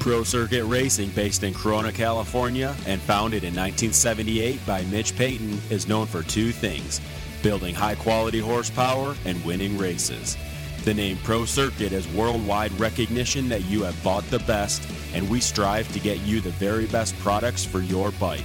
[0.00, 5.86] Pro Circuit Racing, based in Corona, California, and founded in 1978 by Mitch Payton, is
[5.86, 7.00] known for two things
[7.42, 10.36] building high quality horsepower and winning races.
[10.84, 14.82] The name Pro Circuit is worldwide recognition that you have bought the best,
[15.14, 18.44] and we strive to get you the very best products for your bike.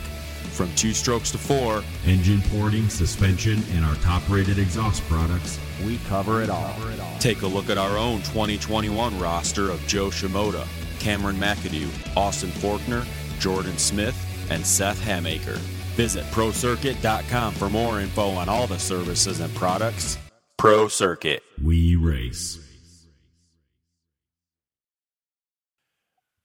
[0.51, 5.97] From two strokes to four, engine porting, suspension, and our top rated exhaust products, we
[6.07, 6.75] cover it all.
[7.19, 10.65] Take a look at our own 2021 roster of Jo Shimoda,
[11.05, 13.05] Cameron McAdoo, Austin Forkner,
[13.39, 14.17] Jordan Smith,
[14.49, 15.57] and Seth Hammaker.
[15.93, 20.17] Visit ProCircuit.com for more info on all the services and products.
[20.57, 21.43] Pro Circuit.
[21.63, 22.57] We race.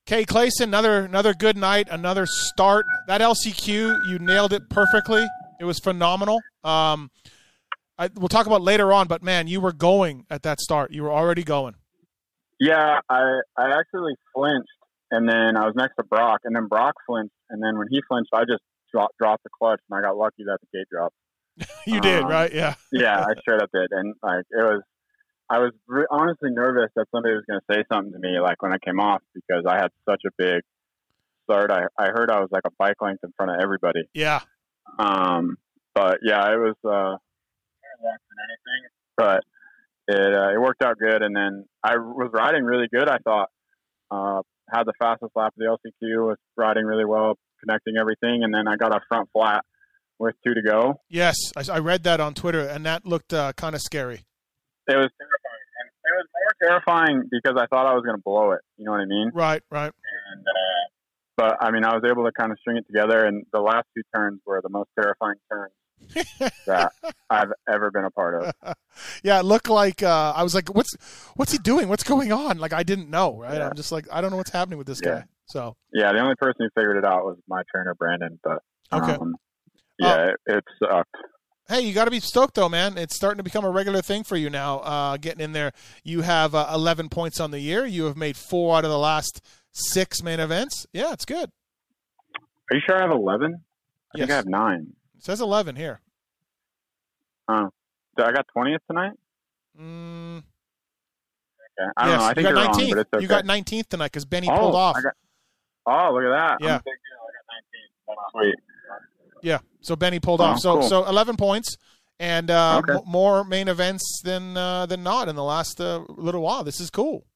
[0.05, 2.85] Cade Clason, another another good night, another start.
[3.07, 5.25] That LCQ, you nailed it perfectly.
[5.59, 6.39] It was phenomenal.
[6.65, 7.11] Um,
[7.97, 10.93] I, we'll talk about later on, but man, you were going at that start.
[10.93, 11.77] You were already going.
[12.61, 14.69] Yeah, I I actually flinched,
[15.11, 18.03] and then I was next to Brock, and then Brock flinched, and then when he
[18.07, 21.17] flinched, I just dropped dropped the clutch, and I got lucky that the gate dropped.
[21.87, 22.53] you um, did, right?
[22.53, 22.75] Yeah.
[22.93, 24.83] yeah, I straight up did, and like it was,
[25.49, 28.63] I was re- honestly nervous that somebody was going to say something to me, like
[28.63, 30.61] when I came off, because I had such a big
[31.45, 31.71] start.
[31.71, 34.03] I I heard I was like a bike length in front of everybody.
[34.13, 34.41] Yeah.
[34.99, 35.57] Um,
[35.95, 37.17] but yeah, it was uh,
[38.05, 38.83] anything,
[39.17, 39.45] but
[40.11, 41.23] it uh, it worked out good.
[41.23, 43.09] And then I was riding really good.
[43.09, 43.49] I thought
[44.11, 46.27] uh, had the fastest lap of the LCQ.
[46.27, 49.65] Was riding really well, connecting everything, and then I got a front flat
[50.19, 51.01] with two to go.
[51.09, 54.25] Yes, I, I read that on Twitter, and that looked uh, kind of scary.
[54.89, 58.23] It was terrifying, and it was more terrifying because I thought I was going to
[58.23, 58.61] blow it.
[58.77, 59.31] You know what I mean?
[59.33, 59.93] Right, right.
[60.33, 60.85] And uh,
[61.37, 63.87] but I mean, I was able to kind of string it together, and the last
[63.97, 65.73] two turns were the most terrifying turns
[66.67, 66.93] that
[67.29, 68.55] I've ever been a part of.
[69.23, 70.97] yeah, it looked like uh, I was like, "What's
[71.37, 71.89] what's he doing?
[71.89, 73.59] What's going on?" Like I didn't know, right?
[73.59, 73.69] Yeah.
[73.69, 75.11] I'm just like, I don't know what's happening with this yeah.
[75.11, 75.25] guy.
[75.47, 78.39] So yeah, the only person who figured it out was my trainer Brandon.
[78.43, 78.59] But
[78.93, 79.37] okay, um,
[79.99, 81.17] yeah, uh, it, it, sucked.
[81.69, 82.99] Hey, you got to be stoked though, man.
[82.99, 84.81] It's starting to become a regular thing for you now.
[84.81, 85.73] Uh, getting in there,
[86.03, 87.87] you have uh, 11 points on the year.
[87.87, 90.87] You have made four out of the last six main events.
[90.93, 91.51] Yeah, it's good.
[92.71, 93.55] Are you sure I have 11?
[93.55, 94.23] I yes.
[94.23, 94.95] think I have nine.
[95.21, 96.01] It says 11 here.
[97.47, 97.69] Oh,
[98.17, 99.13] I got twentieth tonight.
[99.79, 100.39] Mm.
[100.39, 101.91] Okay.
[101.95, 102.27] I don't yes, know.
[102.27, 102.97] I think you got nineteenth.
[102.97, 103.23] Okay.
[103.23, 104.97] You got nineteenth tonight because Benny oh, pulled off.
[105.03, 105.13] Got,
[105.85, 106.57] oh, look at that!
[106.65, 106.81] Yeah.
[108.33, 108.55] Sweet.
[109.43, 109.59] Yeah.
[109.83, 110.61] So Benny pulled oh, off.
[110.61, 110.89] So cool.
[110.89, 111.77] so eleven points
[112.19, 112.95] and uh, okay.
[112.95, 116.65] m- more main events than uh, than not in the last uh, little while.
[116.65, 117.27] This is cool.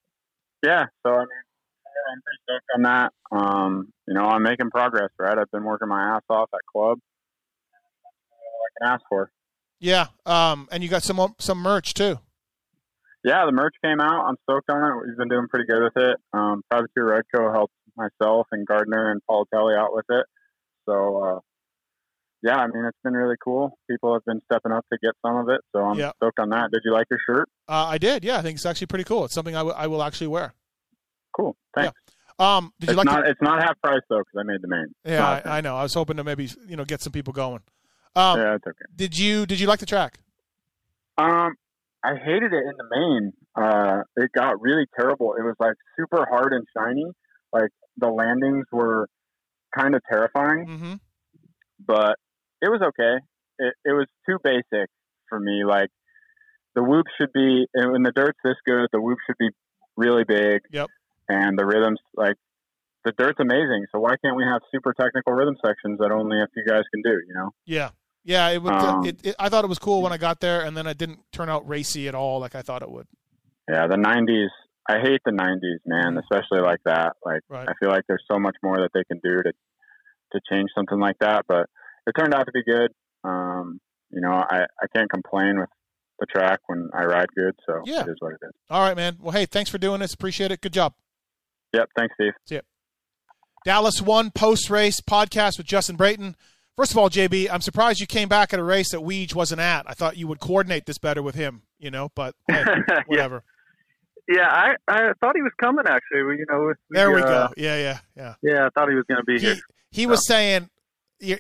[0.63, 0.87] Yeah.
[1.05, 1.29] So I mean,
[2.13, 3.13] I'm pretty stoked on that.
[3.31, 5.11] Um, you know, I'm making progress.
[5.19, 5.37] Right.
[5.37, 6.99] I've been working my ass off at club.
[8.81, 9.31] Can ask for.
[9.81, 12.19] Yeah, um, and you got some some merch too.
[13.25, 14.27] Yeah, the merch came out.
[14.27, 15.07] I'm stoked on it.
[15.07, 16.17] We've been doing pretty good with it.
[16.35, 20.27] Um, Privateer Redco helped myself and Gardner and Paul Telly out with it.
[20.87, 21.39] So, uh,
[22.43, 23.79] yeah, I mean, it's been really cool.
[23.91, 25.63] People have been stepping up to get some of it.
[25.75, 26.13] So I'm yeah.
[26.17, 26.71] stoked on that.
[26.71, 27.49] Did you like your shirt?
[27.67, 28.25] Uh, I did.
[28.25, 29.25] Yeah, I think it's actually pretty cool.
[29.25, 30.53] It's something I, w- I will actually wear.
[31.35, 31.57] Cool.
[31.75, 31.95] Thanks.
[32.39, 32.57] Yeah.
[32.57, 33.07] Um, did you like?
[33.07, 34.95] Not, It's not half price though, because I made the main.
[35.05, 35.77] Yeah, I, I, know.
[35.77, 37.61] I was hoping to maybe you know get some people going.
[38.17, 38.85] Um, yeah, it's okay.
[38.95, 40.19] Did you did you like the track?
[41.19, 41.55] Um,
[42.05, 43.33] I hated it in the main.
[43.57, 45.35] Uh, it got really terrible.
[45.39, 47.07] It was like super hard and shiny.
[47.53, 49.09] Like the landings were
[49.77, 50.95] kind of terrifying, mm-hmm.
[51.85, 52.17] but
[52.61, 53.17] it was okay.
[53.59, 54.89] It, it was too basic
[55.29, 55.65] for me.
[55.65, 55.89] Like
[56.75, 58.89] the whoop should be when the dirt's this good.
[58.93, 59.51] The whoop should be
[59.97, 60.63] really big.
[60.71, 60.89] Yep.
[61.29, 62.37] And the rhythms, like
[63.05, 63.87] the dirt's amazing.
[63.93, 67.03] So why can't we have super technical rhythm sections that only a few guys can
[67.03, 67.19] do?
[67.27, 67.51] You know?
[67.65, 67.91] Yeah.
[68.25, 68.73] Yeah, it would.
[68.73, 70.97] Um, it, it, I thought it was cool when I got there, and then it
[70.97, 73.07] didn't turn out racy at all, like I thought it would.
[73.69, 74.49] Yeah, the '90s.
[74.89, 77.15] I hate the '90s, man, especially like that.
[77.25, 77.69] Like, right.
[77.69, 79.53] I feel like there's so much more that they can do to
[80.33, 81.45] to change something like that.
[81.47, 81.69] But
[82.07, 82.93] it turned out to be good.
[83.25, 83.81] Um,
[84.11, 85.69] you know, I I can't complain with
[86.19, 87.55] the track when I ride good.
[87.67, 88.03] So yeah.
[88.03, 88.53] it is what it is.
[88.71, 89.19] All right, man.
[89.21, 90.15] Well, hey, thanks for doing this.
[90.15, 90.61] Appreciate it.
[90.61, 90.95] Good job.
[91.75, 91.91] Yep.
[91.97, 92.33] Thanks, Steve.
[92.47, 92.61] See ya.
[93.65, 96.37] Dallas One post race podcast with Justin Brayton.
[96.77, 99.61] First of all, JB, I'm surprised you came back at a race that Weege wasn't
[99.61, 99.89] at.
[99.89, 102.65] I thought you would coordinate this better with him, you know, but hey,
[103.07, 103.45] whatever.
[104.29, 104.37] yeah.
[104.37, 106.39] yeah, I, I thought he was coming actually.
[106.39, 107.55] You know, there we uh, go.
[107.57, 108.35] Yeah, yeah, yeah.
[108.43, 109.57] Yeah, I thought he was going to be he, here.
[109.91, 110.09] He so.
[110.09, 110.69] was saying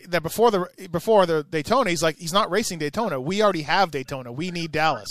[0.09, 3.21] that before the before the Daytona, he's like he's not racing Daytona.
[3.21, 4.31] We already have Daytona.
[4.31, 5.09] We need Dallas.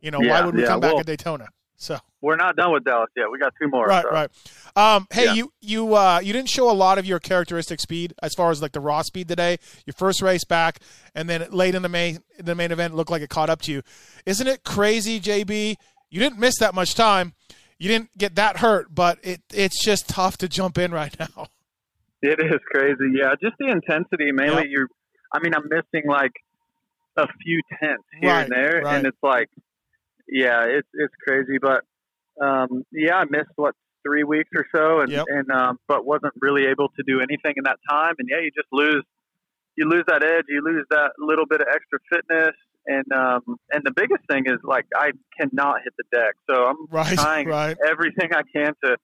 [0.00, 1.48] You know, yeah, why would we yeah, come well, back at Daytona?
[1.76, 3.26] So we're not done with Dallas yet.
[3.30, 3.86] We got two more.
[3.86, 4.10] Right, so.
[4.10, 4.30] right.
[4.76, 5.34] Um, hey, Yeah.
[5.34, 8.60] you you uh, you didn't show a lot of your characteristic speed as far as
[8.62, 9.58] like the raw speed today.
[9.86, 10.80] Your first race back,
[11.14, 13.72] and then late in the main the main event looked like it caught up to
[13.72, 13.82] you.
[14.26, 15.76] Isn't it crazy, JB?
[16.10, 17.34] You didn't miss that much time.
[17.78, 21.46] you didn't get that hurt, but it it's just tough to jump in right now.
[22.20, 23.12] It is crazy.
[23.14, 24.32] Yeah, just the intensity.
[24.32, 24.66] Mainly, Yep.
[24.70, 24.88] you're.
[25.32, 26.32] I mean, I'm missing like
[27.16, 28.96] a few tenths here Right, and there, right.
[28.96, 29.48] and it's like,
[30.28, 31.58] yeah, it's it's crazy.
[31.60, 31.84] But
[32.40, 33.74] um, yeah, I missed what
[34.06, 35.24] three weeks or so, and Yep.
[35.28, 38.14] and um, but wasn't really able to do anything in that time.
[38.18, 39.04] And yeah, you just lose.
[39.76, 40.44] You lose that edge.
[40.48, 42.54] You lose that little bit of extra fitness.
[42.86, 43.42] And um,
[43.72, 47.46] and the biggest thing is like I cannot hit the deck, so I'm Right, trying
[47.48, 47.76] right.
[47.86, 48.96] everything I can to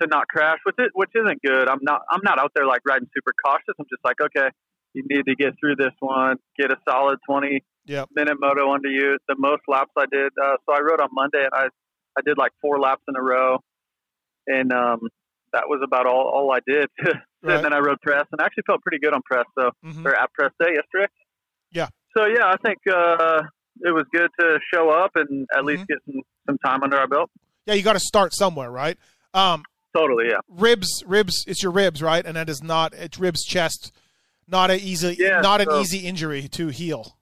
[0.00, 1.68] to not crash, with it which isn't good.
[1.68, 3.74] I'm not I'm not out there like riding super cautious.
[3.78, 4.48] I'm just like, okay,
[4.94, 8.08] you need to get through this one, get a solid 20 Yep.
[8.14, 9.18] minute moto under you.
[9.28, 10.32] The most laps I did.
[10.40, 11.68] Uh, so I rode on Monday, and I
[12.18, 13.58] I did like four laps in a row,
[14.46, 15.00] and um,
[15.52, 16.88] that was about all all I did.
[17.42, 17.56] Right.
[17.56, 19.46] and then I rode press, and I actually felt pretty good on press.
[19.58, 20.04] So Mhm.
[20.04, 21.10] or at press day yesterday.
[21.72, 21.88] Yeah.
[22.14, 23.40] So yeah, I think uh,
[23.80, 25.66] it was good to show up and at Mm-hmm.
[25.66, 27.30] least get some some time under our belt.
[27.64, 28.98] Yeah, you got to start somewhere, right?
[29.32, 29.62] Um,
[29.96, 30.40] Totally, yeah.
[30.48, 31.42] ribs, ribs.
[31.46, 32.26] It's your ribs, right?
[32.26, 33.90] And that is not it's ribs, chest.
[34.46, 37.16] Not a easy, Yeah, not an easy injury to heal.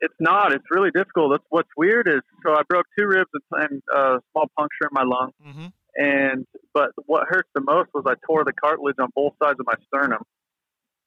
[0.00, 0.52] It's not.
[0.52, 1.32] It's really difficult.
[1.32, 5.02] That's what's weird is so I broke two ribs and, a small puncture in my
[5.04, 5.66] lung, hmm
[5.96, 9.66] and but what hurts the most was I tore the cartilage on both sides of
[9.66, 10.22] my sternum,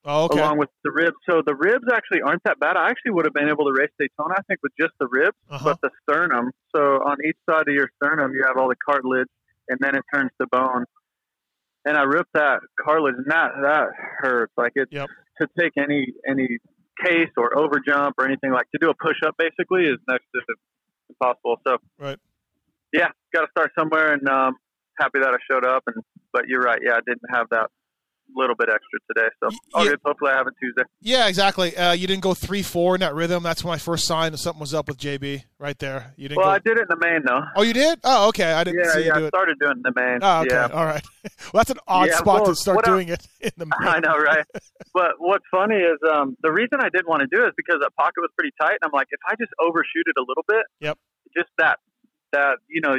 [0.04, 0.40] Oh, okay.
[0.40, 1.16] along with the ribs.
[1.30, 2.76] So the ribs actually aren't that bad.
[2.76, 5.38] I actually would have been able to race Daytona, I think, with just the ribs,
[5.50, 5.64] Uh-huh.
[5.64, 6.52] but the sternum.
[6.76, 9.28] So on each side of your sternum, you have all the cartilage,
[9.70, 10.86] and then it turns to bone.
[11.86, 13.88] And I ripped that cartilage, and that that
[14.20, 14.52] hurts.
[14.58, 15.08] Like it's Yep.
[15.42, 16.58] to take any any
[17.04, 20.26] case or over jump or anything like to do a push up basically is next
[20.36, 20.42] to
[21.10, 21.58] impossible.
[21.68, 22.18] So Right.
[22.94, 24.56] yeah, got to start somewhere, and um,
[25.00, 25.84] happy that I showed up.
[25.88, 26.04] And
[26.34, 27.70] but you're right, yeah, I didn't have that
[28.36, 29.92] little bit extra today, so Y- all yeah.
[29.92, 30.00] good.
[30.06, 30.84] Hopefully, I have it Tuesday.
[31.02, 31.76] Yeah, exactly.
[31.76, 33.44] Uh, you didn't go three four in that rhythm.
[33.44, 36.14] That's when I first signed that something was up with JB right there.
[36.18, 36.38] You didn't.
[36.40, 37.42] Well, go, I did it in the main though.
[37.56, 38.00] oh, you did?
[38.04, 38.54] Oh, okay.
[38.54, 39.30] I didn't Yeah, see yeah, you I do it.
[39.30, 40.20] started doing it in the main.
[40.22, 40.50] Oh, okay.
[40.56, 41.04] Yeah, All right.
[41.54, 43.66] well, that's an odd Yeah, spot well, to start what I- doing it in the.
[43.80, 43.90] Main.
[43.90, 44.46] I know, right?
[44.94, 47.80] but what's funny is um, the reason I didn't want to do it is because
[47.82, 50.46] that pocket was pretty tight, and I'm like, if I just overshoot it a little
[50.48, 50.98] bit, Yep.
[51.36, 51.80] just that
[52.34, 52.96] that you know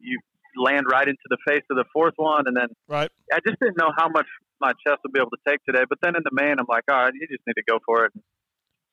[0.00, 0.20] you
[0.56, 3.10] land right into the face of the fourth one, and then Right.
[3.32, 4.26] I just didn't know how much
[4.64, 5.84] my chest will be able to take today.
[5.88, 8.06] But then in the main, I'm like, all right, you just need to go for
[8.06, 8.12] it.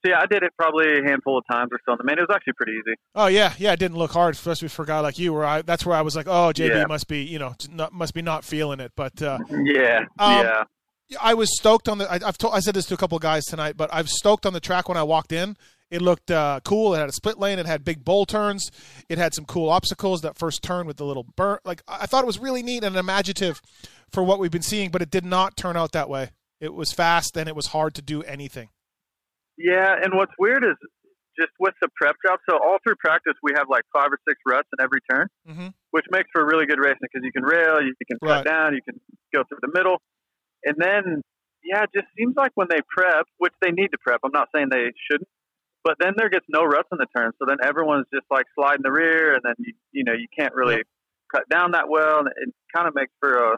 [0.04, 2.18] So yeah, I did it probably a handful of times or so in the main.
[2.18, 2.96] It was actually pretty easy.
[3.14, 3.72] Oh yeah, yeah.
[3.72, 5.32] It didn't look hard, especially for a guy like you.
[5.32, 6.86] Where I, that's where I was like, oh, JB Yeah.
[6.86, 8.92] must be, you know, not, must be not feeling it.
[8.96, 10.64] But uh, Yeah, Um, yeah.
[11.20, 12.10] I was stoked on the.
[12.10, 14.44] I, I've told, I said this to a couple of guys tonight, but I've stoked
[14.46, 15.56] on the track when I walked in.
[15.92, 16.94] It looked uh, cool.
[16.94, 17.58] It had a split lane.
[17.58, 18.70] It had big bowl turns.
[19.10, 20.22] It had some cool obstacles.
[20.22, 21.58] That first turn with the little burn.
[21.64, 23.60] Like I thought it was really neat and imaginative
[24.10, 26.30] for what we've been seeing, but it did not turn out that way.
[26.60, 28.70] It was fast and it was hard to do anything.
[29.58, 30.76] Yeah, and what's weird is
[31.38, 32.38] just with the prep job.
[32.48, 35.68] So all through practice, we have like five or six ruts in every turn, hmm
[35.90, 38.42] which makes for really good racing because you can rail, you can Right.
[38.42, 38.98] cut down, you can
[39.34, 40.00] go through the middle,
[40.64, 41.20] and then
[41.62, 44.20] yeah, it just seems like when they prep, which they need to prep.
[44.24, 45.28] I'm not saying they shouldn't,
[45.84, 48.82] but then there gets no ruts in the turn, so then everyone's just like sliding
[48.82, 50.86] the rear, and then you you know you can't really Yep.
[51.34, 53.56] cut down that well, and it kind of makes for a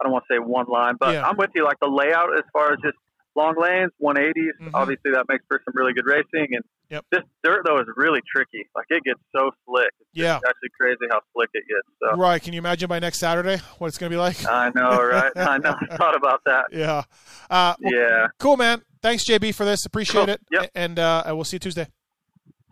[0.00, 1.26] I don't want to say one line, but Yeah.
[1.26, 1.64] I'm with you.
[1.64, 2.96] Like the layout as far as just
[3.36, 4.70] long lanes, 180s, Mhm.
[4.74, 6.54] obviously that makes for some really good racing.
[6.54, 7.04] And Yep.
[7.12, 8.68] this dirt though is really tricky.
[8.74, 9.90] Like it gets so slick.
[10.00, 10.36] It's Yeah.
[10.36, 11.88] actually crazy how slick it gets.
[12.02, 12.42] So Right.
[12.42, 14.36] Can you imagine by next Saturday what it's going to be like?
[14.46, 15.32] I know, right?
[15.36, 15.74] I know.
[15.90, 16.66] I thought about that.
[16.72, 17.02] Yeah.
[17.50, 18.26] Uh, well, Yeah.
[18.38, 18.82] Cool, man.
[19.04, 19.84] Thanks, JB, for this.
[19.84, 20.30] Appreciate Cool.
[20.30, 20.40] it.
[20.50, 20.70] Yep.
[20.74, 21.86] And uh, I will see you Tuesday.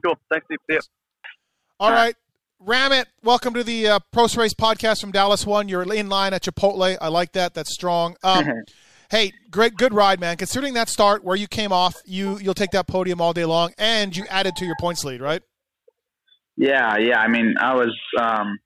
[0.02, 0.14] Cool.
[0.30, 0.58] Thanks, Steve.
[0.66, 0.80] See ya.
[1.78, 2.16] All All right.
[2.58, 3.06] Ram it.
[3.22, 5.68] Welcome to the uh, Post Race Podcast from Dallas One.
[5.68, 6.96] You're in line at Chipotle.
[6.98, 7.52] I like that.
[7.52, 8.16] That's strong.
[8.22, 8.46] Um,
[9.10, 10.38] hey, great, good ride, man.
[10.38, 13.74] Considering that start where you came off, you you'll take that podium all day long,
[13.76, 15.42] and you added to your points lead, right?
[16.56, 17.18] Yeah, yeah.
[17.18, 18.58] I mean, I was um,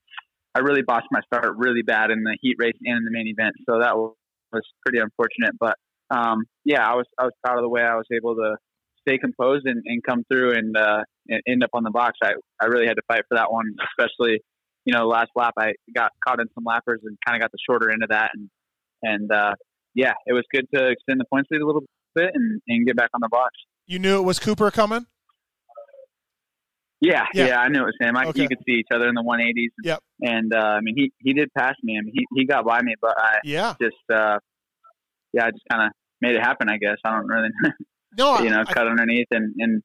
[0.55, 3.27] I really botched my start really bad in the heat race and in the main
[3.27, 5.57] event, so that was pretty unfortunate.
[5.59, 5.75] But
[6.11, 8.57] um, yeah, I was I was proud of the way I was able to
[9.07, 12.19] stay composed and, and come through and, uh, and end up on the box.
[12.23, 13.67] I I really had to fight for that one,
[13.99, 14.41] especially
[14.85, 17.59] you know last lap I got caught in some lappers and kind of got the
[17.69, 18.49] shorter end of that, and
[19.03, 19.55] and uh,
[19.95, 21.85] yeah, it was good to extend the points lead a little
[22.15, 23.51] bit and, and get back on the box.
[23.87, 25.07] You knew it was Cooper coming.
[27.01, 27.47] Yeah, Yeah.
[27.49, 28.17] yeah, I knew it was him.
[28.17, 28.43] I, Okay.
[28.43, 29.69] You could see each other in the 180s.
[29.85, 30.01] Yep.
[30.23, 31.99] And uh, I mean, he he did pass me.
[31.99, 33.75] I mean, he he got by me, but I Yeah.
[33.81, 34.39] just uh,
[35.37, 36.69] yeah, I just kind of made it happen.
[36.69, 37.49] I guess I don't really,
[38.17, 39.83] No, you know, I, cut underneath and and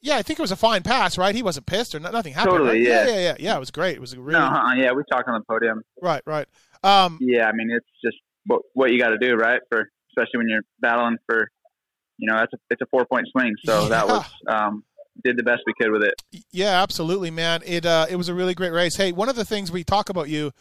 [0.00, 1.34] yeah, I think it was a fine pass, right?
[1.34, 2.58] He wasn't pissed or no- nothing happened.
[2.58, 2.80] Totally, right?
[2.80, 3.06] yeah.
[3.06, 3.56] yeah, yeah, yeah, yeah.
[3.56, 3.96] It was great.
[3.96, 5.82] It was a really no, uh, yeah, we talked on the podium.
[6.00, 6.46] right, right.
[6.84, 9.60] Um, Yeah, I mean, it's just what what you got to do, right?
[9.70, 11.48] For especially when you're battling for,
[12.18, 13.54] you know, that's a it's a four point swing.
[13.64, 14.84] So that was um,
[15.24, 16.14] did the best we could with it.
[16.52, 17.62] Yeah, absolutely, man.
[17.64, 18.96] It uh, it was a really great race.
[18.96, 20.52] Hey, one of the things we talk about you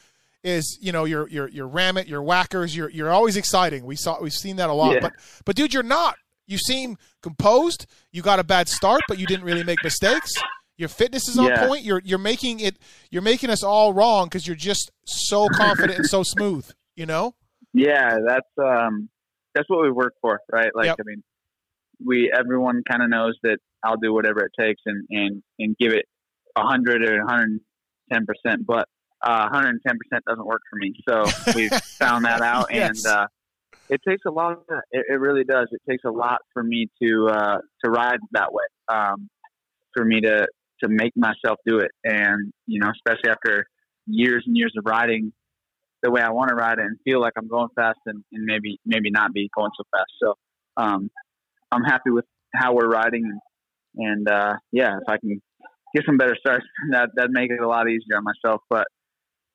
[0.44, 2.76] is you know your your your ram it, your whackers.
[2.76, 3.86] You're you're always exciting.
[3.86, 4.94] We saw we've seen that a lot.
[4.94, 5.00] Yeah.
[5.02, 5.14] But
[5.46, 6.16] but dude, you're not.
[6.46, 7.86] You seem composed.
[8.12, 10.32] You got a bad start, but you didn't really make mistakes.
[10.78, 11.68] Your fitness is on Yeah.
[11.68, 11.84] point.
[11.84, 12.78] You're you're making it.
[13.12, 16.70] You're making us all wrong because you're just so confident and so smooth.
[16.96, 17.36] You know.
[17.74, 19.10] Yeah, that's um,
[19.54, 20.70] that's what we work for, right?
[20.74, 20.98] Like, Yep.
[21.00, 21.24] I mean,
[22.06, 25.94] we everyone kind of knows that I'll do whatever it takes and and and give
[25.94, 26.06] it
[26.56, 28.88] a hundred or 110 percent, but
[29.22, 30.94] uh, 110 percent doesn't work for me.
[31.08, 31.24] So
[31.56, 33.04] we've found that out, Yes.
[33.06, 33.28] and uh,
[33.90, 34.60] it takes a lot.
[34.92, 35.68] It, it really does.
[35.72, 38.66] It takes a lot for me to uh, to ride that way.
[38.90, 39.30] Um,
[39.94, 40.48] for me to
[40.84, 43.66] to make myself do it, and you know, especially after
[44.06, 45.34] years and years of riding
[46.04, 48.46] the way I want to ride it and feel like I'm going fast and, and
[48.46, 50.12] maybe maybe not be going so fast.
[50.22, 50.36] So
[50.78, 51.10] um,
[51.72, 55.42] I'm happy with how we're riding and, and uh, yeah, if I can
[55.96, 58.62] get some better starts, that that make it a lot easier on myself.
[58.70, 58.86] But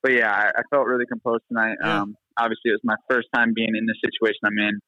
[0.02, 1.76] but yeah, I, I felt really composed tonight.
[1.82, 2.02] Yeah.
[2.02, 4.80] Um, obviously, it was my first time being in the situation I'm in.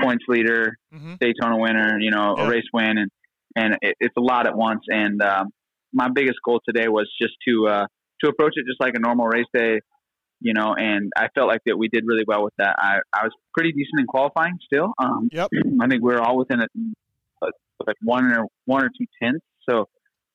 [0.00, 1.14] Points leader, Mm-hmm.
[1.20, 2.44] Daytona winner, you know, Yeah.
[2.46, 3.10] a race win, and
[3.56, 4.82] and it, it's a lot at once.
[4.88, 5.48] And um,
[5.92, 7.86] my biggest goal today was just to uh,
[8.22, 9.80] to approach it just like a normal race day,
[10.40, 10.74] you know.
[10.76, 12.74] And I felt like that we did really well with that.
[12.78, 14.92] I, I was pretty decent in qualifying still.
[14.98, 15.48] Um, Yep.
[15.80, 16.66] I think we were all within a,
[17.42, 17.48] a,
[17.86, 19.44] like one or one or two tenths.
[19.68, 19.88] So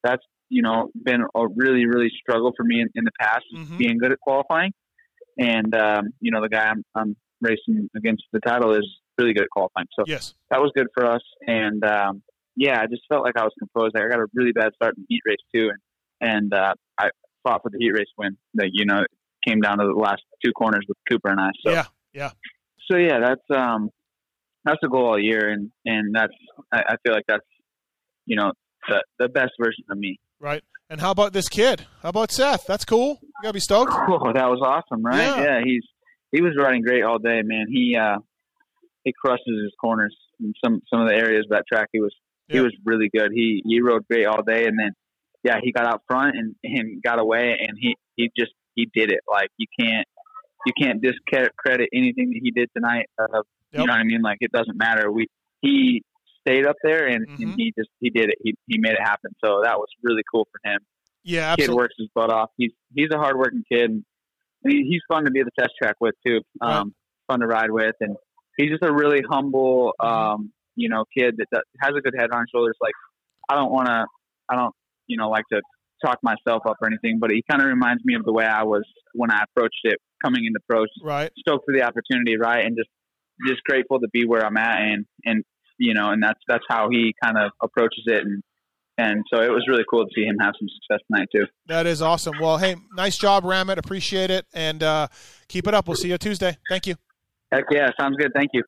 [0.04, 0.24] that's
[0.56, 3.78] you know been a really really struggle for me in, in the past Mhm.
[3.78, 4.72] being good at qualifying.
[5.38, 9.44] And um, you know the guy I'm, I'm racing against the title is really good
[9.44, 9.88] at qualifying.
[9.98, 10.36] So Yes.
[10.52, 11.22] that was good for us.
[11.48, 12.22] And um,
[12.56, 13.96] yeah, I just felt like I was composed.
[13.96, 15.80] I got a really bad start in the heat race too, and
[16.34, 17.10] and uh, I
[17.44, 18.38] fought for the heat race win.
[18.56, 19.02] That you know
[19.48, 21.50] came down to the last two corners with Cooper and I.
[21.66, 21.86] So Yeah.
[22.14, 22.32] Yeah.
[22.90, 23.90] so yeah, that's um
[24.66, 26.34] that's the goal all year, and and that's
[26.72, 27.48] I, I feel like that's
[28.26, 28.52] you know
[28.90, 30.20] the the best version of me.
[30.42, 30.64] Right.
[30.90, 31.86] And how about this kid?
[32.02, 32.66] How about Seth?
[32.66, 33.20] That's cool.
[33.22, 33.92] You gotta be stoked.
[34.10, 35.18] Oh, that was awesome, right?
[35.18, 35.44] Yeah.
[35.44, 35.62] Yeah.
[35.64, 35.84] he's
[36.32, 37.68] he was riding great all day, man.
[37.70, 38.18] He uh
[39.04, 41.88] he crushes his corners in some some of the areas of that track.
[41.94, 42.14] He was
[42.48, 43.32] he was really good.
[43.34, 44.92] He he rode great all day, and then
[45.44, 49.12] yeah, he got out front and and got away, and he he just he did
[49.12, 49.22] it.
[49.32, 50.06] Like you can't
[50.66, 53.06] you can't discredit anything that he did tonight.
[53.18, 53.42] Uh,
[53.74, 53.80] Yep.
[53.80, 54.22] You know what I mean?
[54.22, 55.10] Like it doesn't matter.
[55.10, 55.28] We
[55.62, 56.04] he
[56.48, 57.44] stayed up there and, Mhm.
[57.44, 58.38] and he just he did it.
[58.44, 59.32] He he made it happen.
[59.44, 60.80] So that was really cool for him
[61.24, 62.50] Yeah, kid works his butt off.
[62.58, 63.90] He's he's a hardworking kid.
[63.92, 64.04] And
[64.68, 66.42] he, he's fun to be at the test track with too.
[66.62, 66.94] Um,
[67.28, 68.16] Fun to ride with, and
[68.58, 72.30] he's just a really humble, um, you know, kid that, that has a good head
[72.32, 72.76] on his shoulders.
[72.82, 72.94] Like
[73.50, 74.06] I don't want to,
[74.50, 74.74] I don't,
[75.08, 75.62] you know, like to
[76.04, 78.64] talk myself up or anything, but he kind of reminds me of the way I
[78.64, 78.84] was
[79.14, 80.84] when I approached it coming into pro.
[80.86, 81.32] Just Right.
[81.40, 82.90] Stoked for the opportunity, right, and just
[83.48, 85.44] just grateful to be where I'm at, and and
[85.82, 88.44] you know, and that's that's how he kind of approaches it, and
[88.98, 91.48] and so it was really cool to see him have some success tonight too.
[91.68, 92.36] That is awesome.
[92.40, 93.78] Well, hey, nice job, Ramit.
[93.78, 94.46] Appreciate it.
[94.54, 95.08] And uh,
[95.48, 95.88] keep it up.
[95.88, 96.58] We'll see you Tuesday.
[96.70, 96.96] Thank you.
[97.52, 98.32] Heck yeah, sounds good.
[98.36, 98.64] Thank you.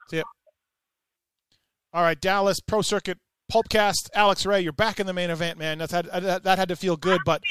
[1.93, 3.19] All right, Dallas Pro Circuit
[3.51, 4.09] Pulpcast.
[4.15, 5.77] Alex Ray, you're back in the main event, man.
[5.77, 7.21] That's had, that, that had to feel good.
[7.25, 7.43] But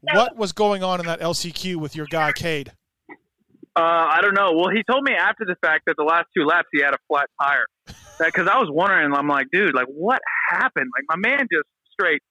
[0.00, 2.72] what was going on in that LCQ with your guy, Cade?
[3.76, 4.52] Uh, I don't know.
[4.54, 6.98] Well, he told me after the fact that the last two laps he had a
[7.08, 7.66] flat tire.
[8.18, 10.20] Because I was wondering, I'm like, dude, like what
[10.50, 10.90] happened?
[10.96, 12.22] Like my man just straight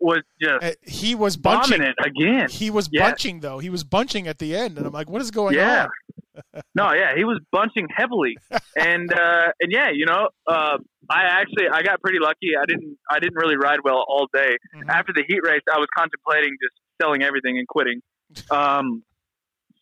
[0.00, 1.82] was just Uh, He was bunching.
[1.82, 2.48] it again.
[2.48, 3.10] He was Yeah.
[3.10, 3.58] bunching though.
[3.58, 5.84] He was bunching at the end, and I'm like, what is going Yeah.
[5.84, 5.90] on?
[6.76, 8.36] No, yeah, he was bunching heavily,
[8.76, 10.78] and uh, and yeah, you know, uh,
[11.10, 12.50] I actually I got pretty lucky.
[12.56, 14.56] I didn't I didn't really ride well all day.
[14.76, 14.88] Mhm.
[14.88, 18.00] After the heat race, I was contemplating just selling everything and quitting.
[18.52, 19.02] Um,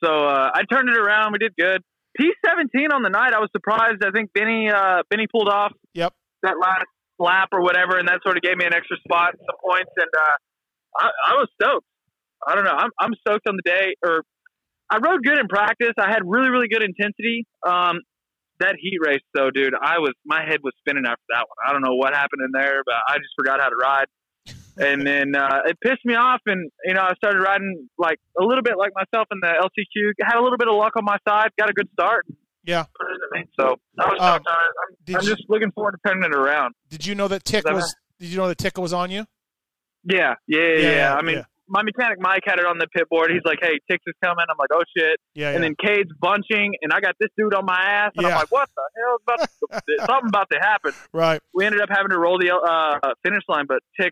[0.02, 1.32] so uh, I turned it around.
[1.32, 1.82] We did good.
[2.18, 3.32] P17 on the night.
[3.32, 4.02] I was surprised.
[4.04, 5.72] I think Benny uh, Benny pulled off.
[5.94, 6.12] Yep.
[6.42, 6.86] That last
[7.18, 10.10] lap or whatever, and that sort of gave me an extra spot, some points, and
[10.16, 10.36] uh,
[10.98, 11.86] I, I was stoked.
[12.46, 12.76] I don't know.
[12.76, 14.22] I'm I'm stoked on the day, or
[14.90, 15.94] I rode good in practice.
[15.98, 17.46] I had really, really good intensity.
[17.66, 18.00] Um,
[18.60, 21.58] that heat race, though, dude, I was my head was spinning after that one.
[21.66, 24.06] I don't know what happened in there, but I just forgot how to ride,
[24.76, 26.40] and then uh, it pissed me off.
[26.46, 30.12] And you know, I started riding like a little bit like myself in the LCQ.
[30.24, 31.50] Had a little bit of luck on my side.
[31.58, 32.26] Got a good start.
[32.64, 32.86] Yeah.
[33.58, 36.74] So I was um, I'm, I'm you- just looking forward to turning it around.
[36.90, 37.94] Did you know that Tick that was?
[38.18, 39.26] Did you know that Tick was on you?
[40.04, 40.78] Yeah, yeah, yeah.
[40.78, 41.14] Yeah, yeah.
[41.14, 41.44] I mean, yeah.
[41.68, 43.30] my mechanic Mike had it on the pit board.
[43.30, 45.50] He's like, "Hey, Tix is coming." I'm like, "Oh shit!" Yeah.
[45.50, 48.26] And then Cade's bunching, and I got this dude on my ass, and.
[48.26, 51.40] I'm like, "What the hell about to, something about to happen?" right.
[51.54, 54.10] We ended up having to roll the uh, finish line, but Tix.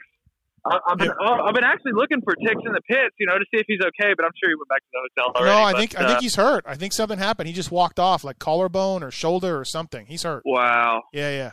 [0.67, 3.45] I've been oh, I've been actually looking for Ticks in the pits, you know, to
[3.53, 4.15] see if he's okay.
[4.17, 5.57] But I'm sure he went back to the hotel already.
[5.59, 6.65] no, I but, think I uh, think he's hurt.
[6.67, 7.49] I think something happened.
[7.49, 10.07] He just walked off, like collarbone or shoulder or something.
[10.07, 10.43] He's hurt.
[10.47, 11.03] Wow.
[11.13, 11.31] Yeah.
[11.31, 11.51] Yeah.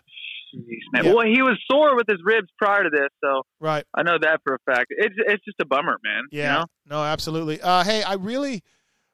[0.55, 1.03] Jeez.
[1.03, 1.13] Yeah.
[1.13, 3.85] Well, he was sore with his ribs prior to this, so Right.
[3.93, 4.87] I know that for a fact.
[4.89, 6.23] It's it's just a bummer, man.
[6.31, 6.53] you Yeah.
[6.59, 6.65] know?
[6.85, 7.61] No, absolutely.
[7.61, 8.63] Uh, hey, I really,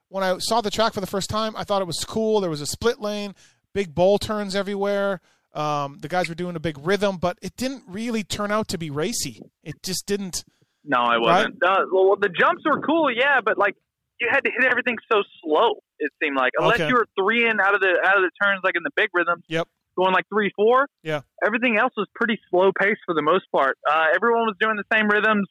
[0.08, 2.40] when I saw the track for the first time, I thought it was cool.
[2.40, 3.34] There was a split lane,
[3.74, 5.20] big bowl turns everywhere.
[5.58, 8.78] Um, the guys were doing a big rhythm, but it didn't really turn out to
[8.78, 9.40] be racy.
[9.64, 10.44] It just didn't.
[10.84, 11.56] No, it wasn't.
[11.62, 13.74] Uh, well, the jumps were cool, yeah, but like
[14.20, 15.82] you had to hit everything so slow.
[15.98, 16.88] It seemed like unless Okay.
[16.88, 19.08] you were three in out of the out of the turns, like in the big
[19.12, 19.42] rhythms.
[19.48, 19.66] Yep.
[19.96, 20.86] Going like three, four.
[21.02, 21.22] Yeah.
[21.44, 23.76] Everything else was pretty slow paced for the most part.
[23.88, 25.48] Uh, everyone was doing the same rhythms,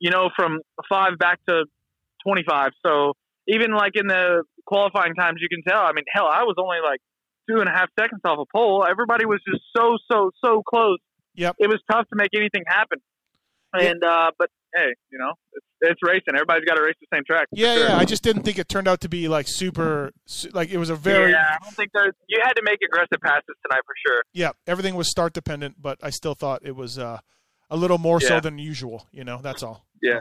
[0.00, 1.64] you know, from five back to
[2.22, 2.72] twenty five.
[2.84, 3.14] So
[3.48, 5.80] even like in the qualifying times, you can tell.
[5.80, 7.00] I mean, hell, I was only like
[7.48, 8.84] two and a half seconds off a pole.
[8.88, 10.98] Everybody was just so, so, so close.
[11.34, 11.56] Yep.
[11.58, 12.98] It was tough to make anything happen.
[13.78, 13.90] Yeah.
[13.90, 16.34] And uh, but hey, you know, it's, it's racing.
[16.34, 17.46] Everybody's got to race the same track.
[17.52, 17.88] Yeah, sure.
[17.88, 17.96] yeah.
[17.98, 20.12] I just didn't think it turned out to be like super.
[20.52, 21.32] Like it was a very.
[21.32, 22.14] yeah, I don't think there's.
[22.28, 24.22] You had to make aggressive passes tonight for sure.
[24.32, 27.18] yeah, everything was start dependent, but I still thought it was uh,
[27.68, 29.06] a little more so than usual.
[29.12, 29.84] You know, that's all.
[30.02, 30.20] Yeah.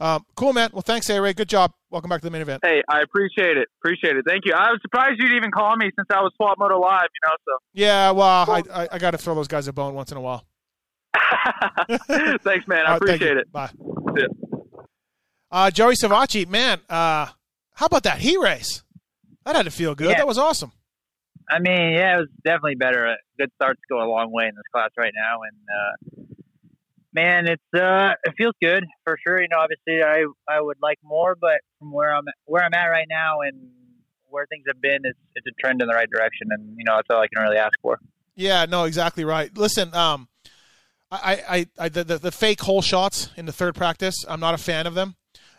[0.00, 0.70] Um, cool, man.
[0.72, 1.32] Well, thanks, A Ray.
[1.32, 1.72] Good job.
[1.90, 2.60] Welcome back to the main event.
[2.64, 3.68] Hey, I appreciate it.
[3.80, 4.24] Appreciate it.
[4.26, 4.52] Thank you.
[4.54, 7.08] I was surprised you'd even call me since I was Swap Moto Live.
[7.12, 7.64] You know, so.
[7.72, 10.20] Yeah, well, I I, I got to throw those guys a bone once in a
[10.20, 10.44] while.
[12.42, 12.86] Thanks, man.
[12.86, 13.40] I right, appreciate you.
[13.40, 13.52] it.
[13.52, 13.70] Bye.
[14.16, 14.26] Yeah.
[15.50, 17.26] Uh, Joey Savatgy, man, uh,
[17.74, 18.84] how about that heat race?
[19.44, 20.10] That had to feel good.
[20.10, 20.18] Yeah.
[20.18, 20.72] That was awesome.
[21.50, 23.06] I mean, yeah, it was definitely better.
[23.06, 26.29] A good starts go a long way in this class right now, and uh,
[27.12, 29.40] man, it's uh, it feels good for sure.
[29.40, 32.86] You know, obviously, I I would like more, but from where I'm where I'm at
[32.86, 33.70] right now and
[34.28, 36.96] where things have been, it's it's a trend in the right direction, and you know,
[36.96, 37.98] that's all I can really ask for.
[38.36, 39.54] Yeah, no, exactly right.
[39.56, 40.28] Listen, um,
[41.10, 44.54] I, I, I the, the, the fake hole shots in the third practice, I'm not
[44.54, 45.16] a fan of them.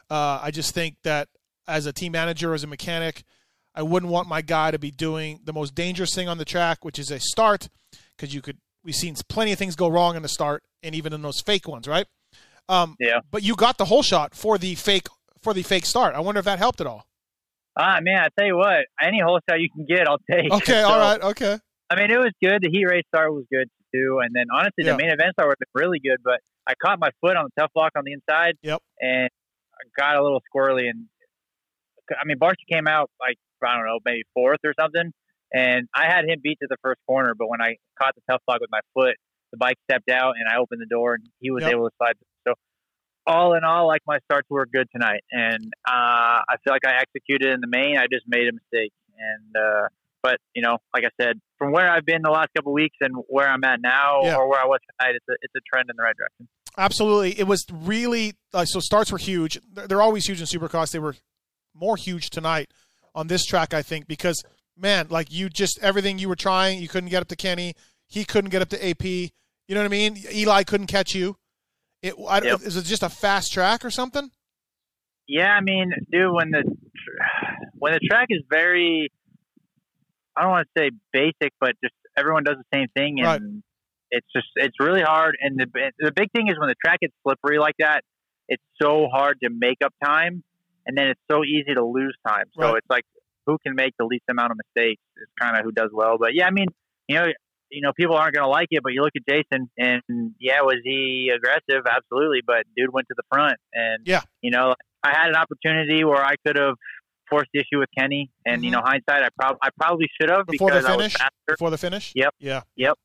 [0.10, 1.28] Uh, I just think that
[1.68, 3.24] as a team manager, as a mechanic,
[3.76, 6.84] I wouldn't want my guy to be doing the most dangerous thing on the track,
[6.84, 7.70] which is a start,
[8.16, 8.58] because you could.
[8.84, 11.68] We've seen plenty of things go wrong in the start, and even in those fake
[11.68, 12.06] ones, right?
[12.70, 13.20] Um, Yeah.
[13.30, 15.08] But you got the hole shot for the fake
[15.42, 16.14] for the fake start.
[16.16, 17.06] I wonder if that helped at all.
[17.78, 20.52] Ah, man, I tell you what, any hole shot you can get, I'll take.
[20.52, 21.58] Okay, So, all right, okay.
[21.90, 22.62] I mean, it was good.
[22.62, 24.92] The heat race start was good too, and then honestly, Yeah.
[24.94, 26.18] the main event start was really good.
[26.24, 28.56] But I caught my foot on the tough block on the inside.
[28.62, 28.80] Yep.
[29.02, 29.30] And
[29.74, 31.06] I got a little squirrely, and
[32.12, 35.12] I mean, Barcia came out like I don't know, maybe fourth or something,
[35.54, 37.34] and I had him beat to the first corner.
[37.38, 39.16] But when I caught the tough block with my foot,
[39.52, 41.72] the bike stepped out, and I opened the door, and he was Yep.
[41.74, 42.16] able to slide.
[42.48, 42.54] So.
[43.28, 47.00] All in all, like my starts were good tonight, and uh, I feel like I
[47.02, 47.96] executed in the main.
[47.98, 49.88] I just made a mistake, and uh,
[50.24, 52.98] but you know, like I said, from where I've been the last couple of weeks
[53.00, 54.38] and where I'm at now, Yeah.
[54.38, 56.48] or where I was tonight, it's a it's a trend in the right direction.
[56.80, 58.80] Absolutely, it was really uh, so.
[58.80, 59.60] Starts were huge.
[59.72, 60.92] They're they're always huge in Supercross.
[60.92, 61.16] They were
[61.76, 62.72] more huge tonight
[63.14, 64.44] on this track, I think, because
[64.82, 67.74] man, like you just everything you were trying, you couldn't get up to Kenny.
[68.08, 69.04] He couldn't get up to AP.
[69.06, 69.30] You
[69.76, 70.18] know what I mean?
[70.34, 71.38] Eli couldn't catch you.
[72.02, 72.62] It I, Yep.
[72.62, 74.32] is it just a fast track or something?
[75.28, 76.64] Yeah, I mean, dude, when the
[77.78, 79.10] when the track is very,
[80.36, 83.42] I don't want to say basic, but just everyone does the same thing, and Right.
[84.10, 85.38] it's just it's really hard.
[85.40, 85.68] And the
[86.00, 88.04] the big thing is when the track gets slippery like that,
[88.50, 90.44] it's so hard to make up time,
[90.86, 92.46] and then it's so easy to lose time.
[92.60, 92.78] So Right.
[92.78, 93.06] it's like
[93.46, 96.18] who can make the least amount of mistakes is kind of who does well.
[96.20, 96.68] But yeah, I mean,
[97.08, 97.28] you know.
[97.74, 100.02] You know, people aren't going to like it, but you look at Jason, and
[100.42, 101.86] yeah, was he aggressive?
[101.90, 104.24] Absolutely, but dude went to the front, and Yeah.
[104.42, 106.76] you know, I had an opportunity where I could have
[107.30, 108.74] forced the issue with Kenny, and you Mhm.
[108.74, 111.14] know, hindsight, I, prob- I probably should have Before the because I was finish?
[111.14, 111.32] faster.
[111.48, 112.12] Before the finish?
[112.14, 112.36] Yep.
[112.40, 112.62] Yeah.
[112.76, 113.00] Yep.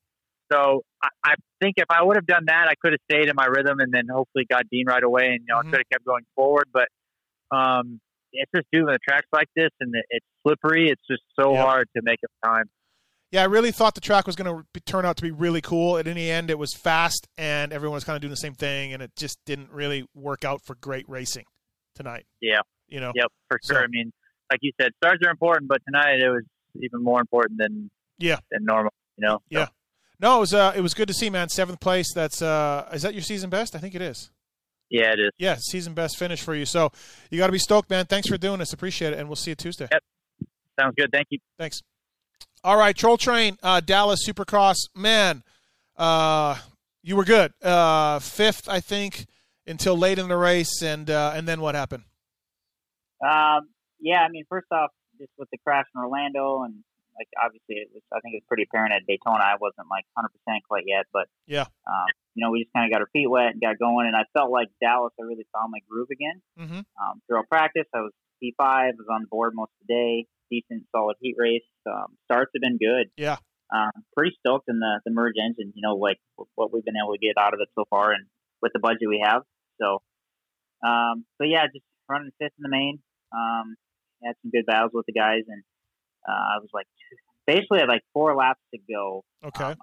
[0.51, 3.37] So I, I think if I would have done that, I could have stayed in
[3.37, 5.69] my rhythm and then hopefully got Dean right away, and you know, Mhm.
[5.69, 6.65] I could have kept going forward.
[6.73, 6.89] But
[7.57, 8.01] um,
[8.37, 10.89] it's just doing the tracks like this, and it's slippery.
[10.91, 12.65] It's just so hard to make up time.
[13.33, 15.97] Yeah, I really thought the track was going to turn out to be really cool.
[15.97, 18.55] And in the end, it was fast, and everyone was kind of doing the same
[18.55, 21.45] thing, and it just didn't really work out for great racing
[21.95, 22.25] tonight.
[22.41, 22.61] Yeah.
[22.89, 23.13] You know.
[23.15, 23.83] Yep, for So- sure.
[23.83, 24.13] I mean,
[24.51, 26.45] like you said, stars are important, but tonight it was
[26.81, 28.37] even more important than Yeah.
[28.53, 28.93] than normal.
[29.17, 29.39] You know.
[29.53, 29.69] So, Yeah.
[30.21, 31.49] No, it was uh, it was good to see, man.
[31.49, 32.15] Seventh place.
[32.15, 33.75] That's uh, is that your season best?
[33.75, 34.31] I think it is.
[34.91, 35.31] Yeah, it is.
[35.39, 36.65] Yeah, season best finish for you.
[36.67, 36.91] So
[37.31, 38.07] you got to be stoked, man.
[38.07, 38.73] Thanks for doing this.
[38.73, 39.89] Appreciate it, and we'll see you Tuesday.
[39.91, 40.03] Yep.
[40.79, 41.11] Sounds good.
[41.13, 41.39] Thank you.
[41.59, 41.81] Thanks.
[42.65, 44.77] All right, Troll Train, uh, Dallas Supercross.
[44.95, 45.43] Man,
[45.97, 46.57] uh,
[47.03, 47.53] you were good.
[47.63, 49.27] Uh, fifth, I think,
[49.67, 52.05] until late in the race, and uh, and then what happened?
[53.25, 53.69] Um,
[54.01, 56.75] yeah, I mean, first off, just with the crash in Orlando, and
[57.17, 58.03] like obviously, it was.
[58.13, 59.43] I think it was pretty apparent at Daytona.
[59.43, 61.63] I wasn't like 100 percent quite yet, but Yeah.
[61.87, 64.15] um, you know, we just kind of got our feet wet and got going, and
[64.15, 65.13] I felt like Dallas.
[65.19, 66.43] I really found my groove again.
[66.61, 66.85] Mm-hmm.
[67.01, 68.13] Um, through our practice, I was
[68.45, 70.27] P5, was on the board most of the day.
[70.51, 71.65] Decent, solid heat race.
[71.89, 73.09] Um, starts have been good.
[73.17, 73.39] Yeah.
[73.75, 75.73] um, pretty stoked in the the merge engine.
[75.75, 76.19] You know, like
[76.55, 78.27] what we've been able to get out of it so far, and
[78.61, 79.43] with the budget we have.
[79.81, 80.03] So,
[80.87, 83.01] um, but yeah, just running fifth in the main.
[83.33, 83.77] Um,
[84.23, 85.63] had some good battles with the guys, and
[86.29, 86.87] uh, I was like,
[87.47, 89.25] basically, I had like four laps to go.
[89.45, 89.65] Okay.
[89.65, 89.77] Um,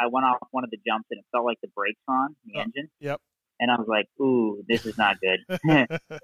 [0.00, 2.36] I went off one of the jumps, and it felt like the brakes were on
[2.46, 2.88] the Oh, engine.
[3.00, 3.20] Yep.
[3.60, 5.40] And I was like, "Ooh, this is not good."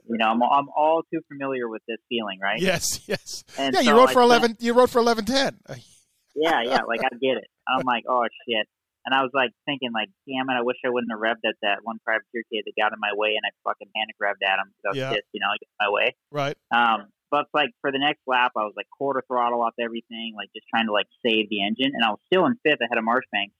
[0.09, 2.59] you know, I'm I'm all too familiar with this feeling, right?
[2.61, 3.45] Yes, yes.
[3.59, 4.57] And yeah, you so rode I for spent- eleven.
[4.61, 5.59] You rode for eleven ten.
[6.35, 7.47] yeah, yeah, like I get it.
[7.69, 8.67] I'm like, oh shit.
[9.05, 11.55] And I was like thinking, like, damn it, I wish I wouldn't have revved at
[11.62, 14.59] that one privateer kid that got in my way, and I fucking panic revved at
[14.59, 15.11] him because I was Yeah.
[15.15, 16.09] pissed, you know, I got my way.
[16.33, 16.57] Right.
[16.75, 20.49] Um, but like for the next lap, I was like quarter throttle off everything, like
[20.57, 23.05] just trying to like save the engine, and I was still in fifth ahead of
[23.05, 23.55] Marchbanks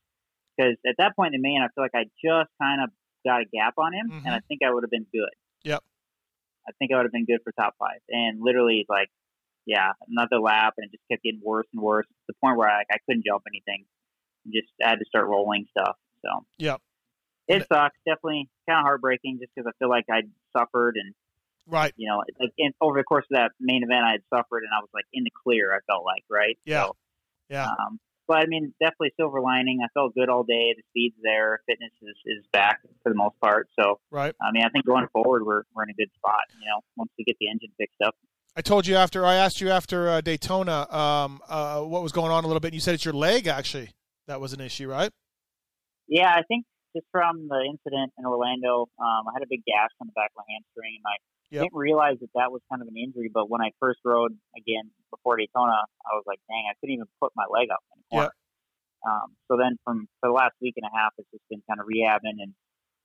[0.57, 2.91] because at that point in the main, I feel like I just kind of
[3.25, 5.31] got a gap on him, and I think I would have been good.
[5.65, 5.83] Yep.
[6.69, 9.09] I think I would have been good for top five, and literally like,
[9.67, 12.69] yeah, another lap, and it just kept getting worse and worse to the point where
[12.69, 13.85] I, I couldn't jump anything.
[14.53, 15.97] Just I had to start rolling stuff.
[16.25, 16.81] So Yep.
[17.49, 17.97] it sucks.
[18.07, 21.15] Definitely kind of heartbreaking, just because I feel like I'd suffered and
[21.69, 21.93] Right.
[21.97, 24.71] you know, like in, over the course of that main event, I had suffered and
[24.73, 25.75] I was like in the clear.
[25.75, 26.57] I felt like right.
[26.65, 26.85] Yeah.
[26.85, 26.97] So,
[27.51, 27.67] Yeah.
[27.67, 29.81] um, but I mean, definitely silver lining.
[29.85, 30.75] I felt good all day.
[30.77, 31.61] The speed's there.
[31.67, 33.69] Fitness is, is back for the most part.
[33.79, 34.35] So Right.
[34.41, 36.41] I mean, I think going forward, we're we're in a good spot.
[36.61, 38.15] You know, once we get the engine fixed up.
[38.57, 42.33] I told you after I asked you after uh, Daytona um, uh, what was going
[42.33, 42.69] on a little bit.
[42.69, 43.91] and You said it's your leg actually
[44.27, 45.11] that was an issue, right?
[46.09, 49.91] Yeah, I think just from the incident in Orlando, um, I had a big gash
[50.01, 51.17] on the back of my hamstring, and I
[51.51, 51.63] Yep.
[51.71, 53.31] didn't realize that that was kind of an injury.
[53.33, 57.07] But when I first rode again before Daytona, I was like, dang, I couldn't even
[57.23, 57.79] put my leg up
[58.11, 58.31] the.
[59.07, 61.79] Um, so then from for the last week and a half, it's just been kind
[61.81, 62.55] of rehabbing and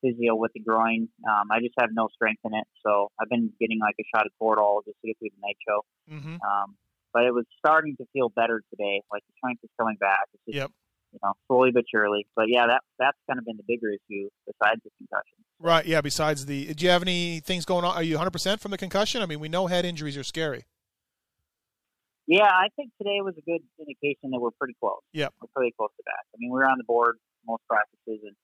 [0.01, 1.09] physio with the groin.
[1.29, 4.25] Um, I just have no strength in it, so I've been getting like a shot
[4.25, 5.81] of Toradol just to get through the nitro.
[6.09, 6.35] Mm-hmm.
[6.41, 6.75] Um,
[7.13, 9.01] but it was starting to feel better today.
[9.11, 10.25] Like the strength is coming back.
[10.33, 10.71] It's just, Yep.
[11.13, 12.25] you know, slowly but surely.
[12.35, 15.37] But yeah, that that's kind of been the bigger issue besides the concussion.
[15.59, 15.85] Right.
[15.85, 16.01] Yeah.
[16.01, 17.95] Besides the, do you have any things going on?
[17.95, 19.21] Are you 100 percent from the concussion?
[19.21, 20.63] I mean, we know head injuries are scary.
[22.27, 25.01] Yeah, I think today was a good indication that we're pretty close.
[25.11, 26.23] Yeah, We're pretty close to that.
[26.33, 28.35] I mean, we were on the board most practices, and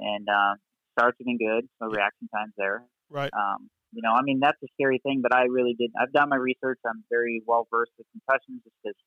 [0.00, 0.54] and uh,
[0.92, 1.68] starts have been good.
[1.80, 2.84] No reaction times there.
[3.08, 3.30] Right.
[3.32, 5.90] Um, you know, I mean, that's a scary thing, but I really did.
[5.98, 6.78] I've done my research.
[6.84, 8.98] I'm very well versed with concussions, just because,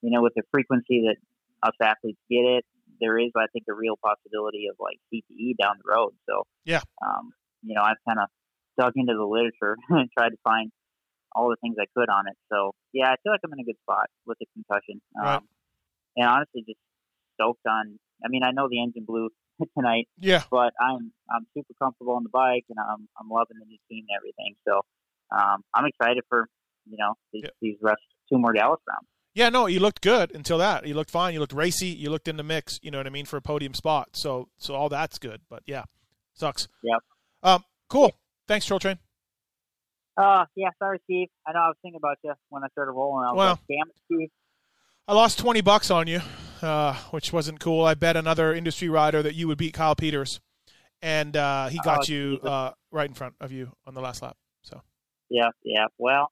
[0.00, 1.16] you know, with the frequency that
[1.66, 2.64] us athletes get it,
[3.00, 6.14] there is, I think, a real possibility of like CTE down the road.
[6.28, 6.82] So, Yeah.
[7.04, 8.28] um, you know, I've kind of
[8.78, 10.70] dug into the literature and tried to find
[11.38, 12.34] all the things I could on it.
[12.50, 15.00] So, yeah, I feel like I'm in a good spot with the concussion.
[15.16, 15.42] Um, Right.
[16.16, 16.80] And honestly, just
[17.34, 17.98] stoked on.
[18.24, 19.30] I mean, I know the engine blew
[19.78, 20.42] tonight, Yeah.
[20.50, 24.04] but I'm I'm super comfortable on the bike, and I'm I'm loving the new team
[24.08, 24.56] and everything.
[24.66, 24.80] So,
[25.30, 26.48] um, I'm excited for
[26.90, 28.00] you know these, these rest
[28.32, 29.06] two more Dallas rounds.
[29.34, 30.84] Yeah, no, you looked good until that.
[30.88, 31.34] You looked fine.
[31.34, 31.86] You looked racy.
[31.88, 32.80] You looked in the mix.
[32.82, 34.08] You know what I mean for a podium spot.
[34.14, 35.42] So, so all that's good.
[35.48, 35.84] But yeah,
[36.34, 36.66] sucks.
[36.82, 36.98] Yep.
[37.44, 38.10] Um, cool.
[38.48, 38.98] Thanks, Troll Train.
[40.20, 41.28] Uh, yeah, sorry, Steve.
[41.46, 43.24] I know I was thinking about you when I started rolling.
[43.24, 44.30] I was Well- like, damn it, Steve.
[45.06, 46.20] I lost twenty bucks on you,
[46.60, 47.84] uh, which wasn't cool.
[47.84, 50.40] I bet another industry rider that you would beat Kyle Peters,
[51.00, 54.20] and uh, he got Oh, you uh, right in front of you on the last
[54.20, 54.36] lap.
[54.62, 54.82] So,
[55.30, 55.86] Yeah, yeah.
[55.96, 56.30] Well,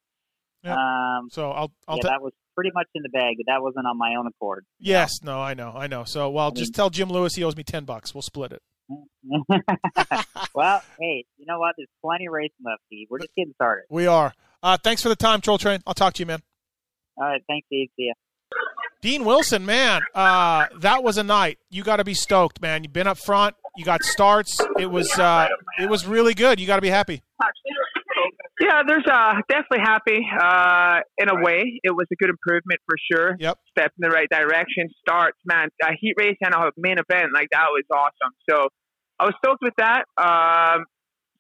[0.63, 0.75] Yeah.
[0.75, 3.87] um, so I'll, I'll yeah, that was pretty much in the bag, but that wasn't
[3.87, 4.67] on my own accord.
[4.79, 6.05] yes, no, I know, I know.
[6.05, 8.15] So, well, just tell Jim Lewis he owes me ten bucks.
[8.15, 8.61] We'll split it.
[10.55, 11.75] well, hey, you know what?
[11.77, 13.09] There's plenty of racing left, Steve.
[13.11, 13.85] We're just getting started.
[13.91, 14.33] We are.
[14.63, 15.81] Uh, thanks for the time, Troll Train.
[15.87, 16.43] I'll talk to you, man.
[17.19, 17.89] All right, thanks, Steve.
[17.97, 18.13] See ya.
[19.03, 21.59] Dean Wilson, man, uh, that was a night.
[21.71, 22.83] You got to be stoked, man.
[22.83, 23.55] You've been up front.
[23.77, 24.59] You got starts.
[24.79, 26.59] It was uh, it was really good.
[26.59, 27.23] You got to be happy.
[28.61, 30.27] Yeah, there's uh definitely happy.
[30.41, 33.37] Uh, in a way, it was a good improvement for sure.
[33.39, 33.59] Yep.
[33.71, 34.89] Step in the right direction.
[35.01, 35.69] Starts, man.
[35.83, 38.35] A heat race and a main event like that was awesome.
[38.49, 38.69] So
[39.19, 40.05] I was stoked with that.
[40.17, 40.85] Um,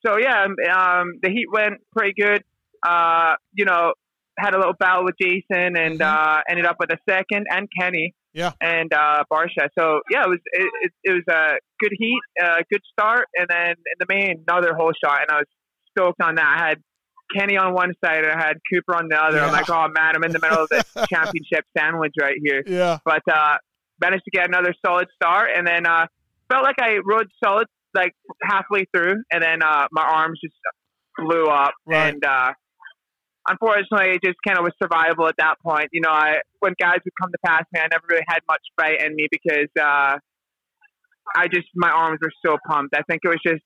[0.04, 2.42] so yeah, um, um, the heat went pretty good.
[2.86, 3.92] Uh, you know,
[4.38, 8.14] had a little battle with Jason and uh, ended up with a second and Kenny.
[8.34, 8.52] Yeah.
[8.60, 9.68] And uh, Barcia.
[9.78, 13.46] So yeah, it was it, it, it was a good heat, a good start, and
[13.48, 15.46] then in the main another hole shot, and I was
[15.96, 16.56] stoked on that.
[16.58, 16.78] I had
[17.36, 19.40] Kenny on one side, and I had Cooper on the other.
[19.40, 22.62] I'm like, oh man, I'm in the middle of the championship sandwich right here.
[22.66, 22.98] Yeah.
[23.04, 23.56] But uh,
[24.00, 26.06] managed to get another solid start, and then uh,
[26.50, 30.54] felt like I rode solid like halfway through, and then uh, my arms just
[31.18, 32.12] blew up, Right.
[32.12, 32.52] and uh,
[33.48, 35.88] unfortunately, it just kind of was survival at that point.
[35.92, 38.62] You know, I when guys would come to pass me, I never really had much
[38.78, 40.18] fight in me because uh,
[41.36, 42.94] I just my arms were so pumped.
[42.96, 43.62] I think it was just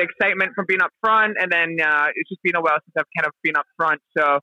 [0.00, 2.94] the excitement from being up front, and then uh, it's just been a while since
[2.96, 4.00] I've kind of been up front.
[4.16, 4.40] So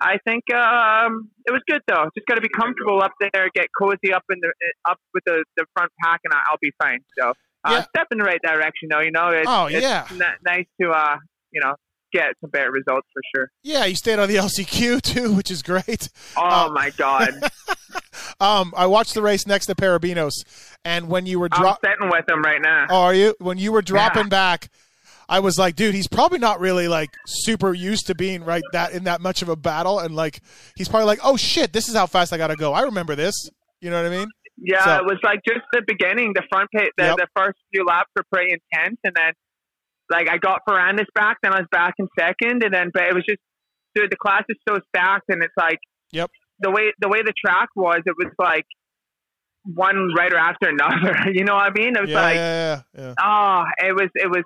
[0.00, 2.04] I think um, it was good though.
[2.16, 4.52] Just got to be comfortable up there, get cozy up in the
[4.88, 7.00] up with the, the front pack, and I'll be fine.
[7.18, 7.30] So
[7.64, 7.84] uh, Yeah.
[7.96, 9.00] step in the right direction though.
[9.00, 10.06] You know, it's, Oh, it's yeah.
[10.10, 11.16] n- nice to uh,
[11.52, 11.74] you know
[12.12, 13.48] get some better results for sure.
[13.62, 16.08] Yeah, you stayed on the LCQ too, which is great.
[16.36, 17.30] Oh Uh, my god,
[18.40, 20.32] Um, I watched the race next to Parabinos,
[20.84, 22.86] and when you were sitting with him right now.
[22.88, 23.34] oh, are you?
[23.38, 24.28] When you were dropping Yeah.
[24.28, 24.68] back,
[25.30, 28.92] I was like, dude, he's probably not really like super used to being right that
[28.92, 30.40] in that much of a battle, and like
[30.76, 32.72] he's probably like, oh shit, this is how fast I gotta go.
[32.74, 33.34] I remember this.
[33.80, 34.26] You know what I mean?
[34.58, 36.32] Yeah, So- it was like just the beginning.
[36.34, 37.16] The front page, the, Yep.
[37.16, 39.32] the first few laps were pretty intense, and then
[40.10, 43.14] like I got Ferrandis back, then I was back in second, and then but it
[43.14, 43.38] was just
[43.94, 45.78] dude, the class is so stacked, and it's like
[46.12, 46.28] Yep.
[46.58, 48.66] the way the way the track was, it was like
[49.64, 51.16] one rider after another.
[51.32, 51.94] You know what I mean?
[51.96, 53.14] It was Yeah, like yeah, yeah, yeah.
[53.22, 54.42] oh, it was it was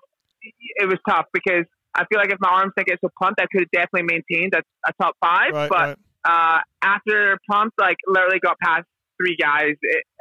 [0.77, 3.47] it was tough because I feel like if my arms didn't get so pumped, I
[3.53, 5.97] could have definitely maintained a, a top five, Right, but right.
[6.25, 8.85] uh, after pumps, like literally got past
[9.21, 9.75] three guys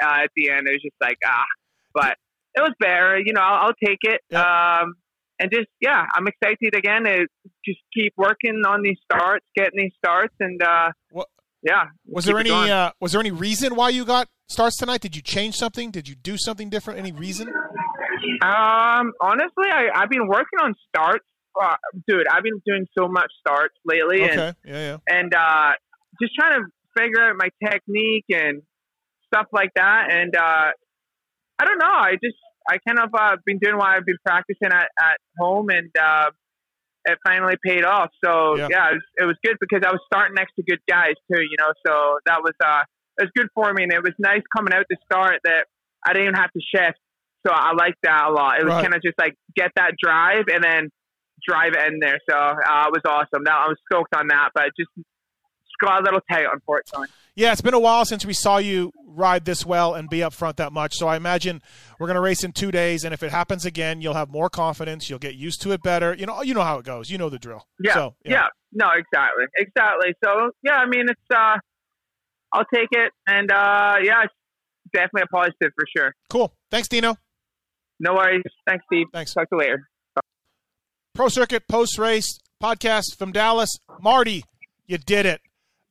[0.04, 0.68] uh, at the end.
[0.68, 1.46] It was just like ah,
[1.94, 2.16] but
[2.56, 3.18] it was better.
[3.24, 4.22] You know, I'll, I'll take it.
[4.36, 4.94] Um,
[5.40, 7.26] and just yeah, I'm excited again to
[7.66, 11.28] just keep working on these starts, getting these starts, and uh, What-
[11.64, 11.86] yeah.
[12.08, 15.02] Was there any uh, was there any reason why you got starts tonight?
[15.02, 15.92] Did you change something?
[15.92, 17.00] Did you do something different?
[17.00, 17.52] Any reason?
[18.42, 21.26] Um, honestly, I I've been working on starts,
[21.62, 21.76] uh,
[22.08, 22.28] dude.
[22.28, 24.98] I've been doing so much starts lately, and yeah, yeah.
[25.08, 25.72] and uh,
[26.22, 26.66] just trying to
[26.98, 28.62] figure out my technique and
[29.28, 30.08] stuff like that.
[30.12, 30.72] And uh,
[31.60, 31.86] I don't know.
[31.92, 32.38] I just
[32.70, 36.32] I kind of uh, been doing what I've been practicing at, at home, and uh,
[37.06, 38.10] it finally paid off.
[38.24, 38.68] So Yeah.
[38.70, 41.42] yeah, it, was, it was good because I was starting next to good guys too.
[41.42, 42.84] You know, so that was uh,
[43.20, 45.68] it was good for me, and it was nice coming out to start that
[46.06, 47.00] I didn't even have to shift.
[47.46, 48.60] So I liked that a lot.
[48.60, 48.82] It was Right.
[48.84, 50.90] kind of just like get that drive and then
[51.48, 52.20] drive it in there.
[52.30, 53.44] So uh, it was awesome.
[53.46, 54.90] That I was stoked on that, but just
[55.82, 57.08] got a little tight, unfortunately.
[57.36, 60.34] Yeah, it's been a while since we saw you ride this well and be up
[60.34, 60.94] front that much.
[60.96, 61.62] So I imagine
[62.00, 64.50] we're going to race in two days, and if it happens again, you'll have more
[64.50, 65.10] confidence.
[65.10, 66.14] You'll get used to it better.
[66.14, 67.10] You know, you know how it goes.
[67.10, 67.68] You know the drill.
[67.84, 68.48] Yeah, So, yeah.
[68.72, 70.14] No, exactly, exactly.
[70.24, 71.58] So yeah, I mean, it's uh,
[72.54, 74.34] I'll take it, and uh, yeah, it's
[74.94, 76.14] definitely a positive for sure.
[76.30, 76.54] Cool.
[76.72, 77.18] Thanks, Dino.
[78.04, 78.44] No worries.
[78.68, 79.08] Thanks, Steve.
[79.14, 79.34] Thanks.
[79.34, 79.90] Talk to you later.
[81.16, 83.70] Pro Circuit post race podcast from Dallas.
[84.02, 84.44] Marty,
[84.88, 85.40] you did it.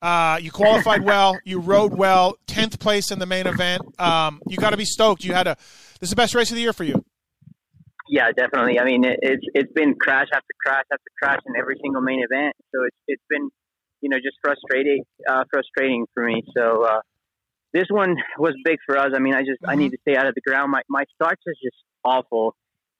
[0.03, 1.39] Uh, you qualified well.
[1.47, 2.37] You rode well.
[2.47, 3.81] Tenth place in the main event.
[3.99, 5.25] Um, you got to be stoked.
[5.25, 5.57] You had a.
[6.01, 7.03] This is the best race of the year for you.
[8.11, 8.79] Yeah, definitely.
[8.79, 12.23] I mean, it, it's it's been crash after crash after crash in every single main
[12.23, 12.55] event.
[12.75, 13.49] So it's it's been,
[14.03, 16.43] you know, just frustrating uh, frustrating for me.
[16.55, 17.01] So uh,
[17.73, 19.13] this one was big for us.
[19.15, 20.71] I mean, I just I need to stay out of the ground.
[20.71, 22.55] My my starts is just awful,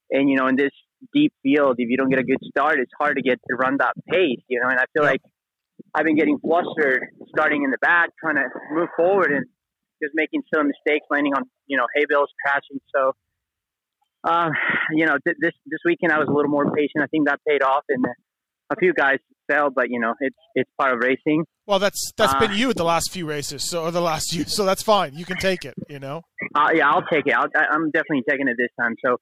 [0.09, 0.71] and you know, in this
[1.13, 3.77] deep field, if you don't get a good start, it's hard to get to run
[3.79, 4.41] that pace.
[4.47, 5.21] You know, and I feel like
[5.93, 9.45] I've been getting flustered starting in the back, trying to move forward and
[10.01, 12.79] just making some mistakes, landing on you know hay bales, crashing.
[12.95, 13.13] So
[14.23, 14.49] uh,
[14.91, 17.03] you know, th- this this weekend I was a little more patient.
[17.03, 18.05] I think that paid off, and
[18.73, 19.17] a few guys
[19.49, 21.45] fell, but you know, it's it's part of racing.
[21.67, 24.43] Well, that's that's Uh, been you the last few races, so or the last few,
[24.45, 25.13] so that's fine.
[25.15, 25.75] You can take it.
[25.89, 26.21] You know.
[26.55, 27.33] Uh, yeah, I'll take it.
[27.33, 28.95] I'll, I'm definitely taking it this time.
[29.05, 29.17] So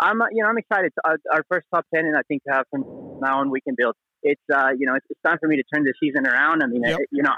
[0.00, 0.92] I'm, you know, I'm excited.
[1.04, 2.82] Our, our first top ten, and I think uh, from
[3.22, 3.94] now on we can build.
[4.22, 6.62] It's, uh, you know, it's, it's time for me to turn the season around.
[6.62, 6.98] I mean, Yep.
[7.00, 7.32] it, you know,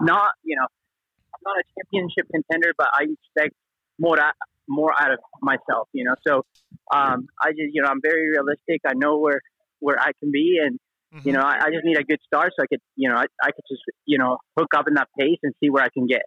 [0.00, 3.54] not, you know, I'm not a championship contender, but I expect
[4.00, 4.34] more out,
[4.68, 5.88] more out of myself.
[5.92, 6.44] You know, so
[6.92, 8.80] um, I just, you know, I'm very realistic.
[8.86, 9.40] I know where
[9.80, 10.78] where I can be, and
[11.14, 11.28] Mm-hmm.
[11.28, 13.26] you know, I, I just need a good start so I could, you know, I,
[13.42, 16.06] I could just, you know, hook up in that pace and see where I can
[16.06, 16.22] get.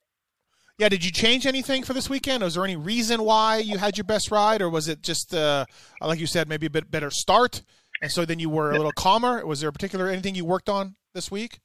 [0.80, 0.89] Yeah.
[0.89, 2.43] Did you change anything for this weekend?
[2.43, 5.65] Was there any reason why you had your best ride, or was it just, uh,
[6.02, 7.63] like you said, maybe a bit better start,
[8.02, 9.45] and so then you were a little calmer?
[9.45, 11.60] Was there a particular anything you worked on this week?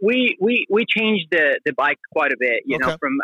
[0.00, 2.62] we we we changed the the bike quite a bit.
[2.64, 3.18] You know, from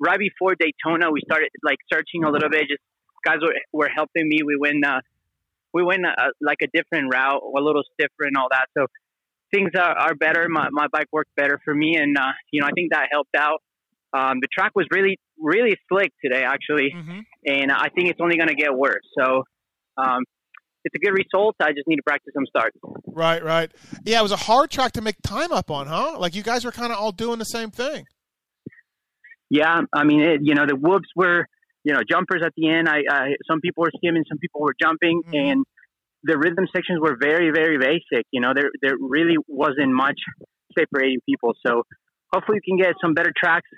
[0.00, 2.62] right before Daytona, we started like searching a little bit.
[2.68, 2.82] Just
[3.24, 4.40] guys were were helping me.
[4.44, 5.00] We went uh,
[5.74, 8.66] we went uh, like a different route, a little stiffer and all that.
[8.76, 8.86] So
[9.52, 10.48] things are, are better.
[10.48, 13.34] My my bike worked better for me, and uh, you know I think that helped
[13.36, 13.60] out.
[14.12, 17.20] Um, the track was really really slick today, actually, Mm-hmm.
[17.46, 19.04] and I think it's only going to get worse.
[19.18, 19.44] So.
[19.96, 20.22] Um,
[20.84, 21.56] it's a good result.
[21.60, 22.78] I just need to practice some starts.
[23.04, 23.70] Right, right.
[24.04, 26.16] Yeah, it was a hard track to make time up on, huh?
[26.18, 28.04] Like you guys were kind of all doing the same thing.
[29.50, 31.46] Yeah, I mean, it, you know, the whoops were,
[31.84, 32.88] you know, jumpers at the end.
[32.88, 35.64] I, I some people were skimming, some people were jumping, and
[36.24, 38.26] the rhythm sections were very, very basic.
[38.30, 40.18] You know, there there really wasn't much
[40.78, 41.54] separating people.
[41.66, 41.82] So
[42.32, 43.68] hopefully, we can get some better tracks,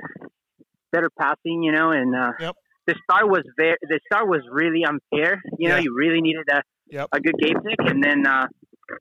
[0.93, 1.63] better passing.
[1.63, 2.55] You know, and uh, yep.
[2.87, 5.43] the start was very, the start was really unfair.
[5.59, 5.83] You know, Yeah.
[5.83, 7.09] you really needed a yep.
[7.13, 8.47] a good game pick, and then uh,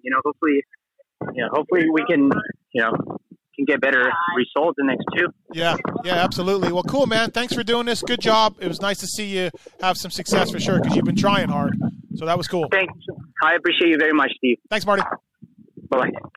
[0.04, 0.62] you know, hopefully,
[1.34, 2.30] you know, hopefully we can,
[2.74, 3.19] you know,
[3.66, 5.28] can get better results the next two.
[5.54, 6.72] Yeah, yeah, absolutely.
[6.72, 7.32] Well, cool, man.
[7.32, 8.02] Thanks for doing this.
[8.02, 8.56] Good job.
[8.60, 9.50] It was nice to see you
[9.82, 11.78] have some success for sure because you've been trying hard.
[12.16, 12.68] So that was cool.
[12.72, 12.94] Thanks.
[13.44, 14.58] I appreciate you very much, Steve.
[14.70, 15.04] Thanks, Marty.
[15.90, 16.30] Bye bye.